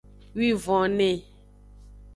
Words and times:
Wivonne. 0.37 1.11